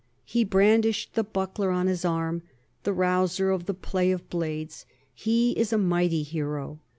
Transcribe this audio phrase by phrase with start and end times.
[0.25, 2.41] He brandished the buckler on his arm,
[2.81, 6.79] the rouser of the play of blades he is a mighty hero.